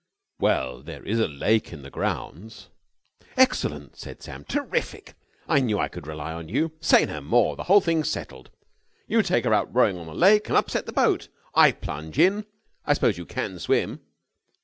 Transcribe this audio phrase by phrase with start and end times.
[0.39, 2.69] "Well, there is a lake in the grounds...."
[3.37, 4.43] "Excellent!" said Sam.
[4.45, 5.13] "Terrific!
[5.47, 6.71] I knew I could rely on you.
[6.81, 7.55] Say no more!
[7.55, 8.49] The whole thing's settled.
[9.05, 11.27] You take her out rowing on the lake, and upset the boat.
[11.53, 12.47] I plunge in...
[12.83, 13.99] I suppose you can swim?"